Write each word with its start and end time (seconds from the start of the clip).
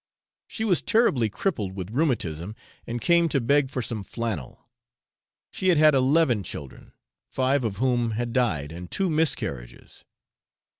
She 0.47 0.63
was 0.63 0.81
terribly 0.81 1.29
crippled 1.29 1.73
with 1.75 1.91
rheumatism, 1.91 2.55
and 2.87 2.99
came 2.99 3.29
to 3.29 3.39
beg 3.39 3.69
for 3.69 3.83
some 3.83 4.01
flannel. 4.03 4.67
She 5.51 5.69
had 5.69 5.77
had 5.77 5.93
eleven 5.93 6.41
children, 6.41 6.93
five 7.29 7.63
of 7.63 7.77
whom 7.77 8.13
had 8.13 8.33
died, 8.33 8.71
and 8.71 8.89
two 8.89 9.11
miscarriages. 9.11 10.03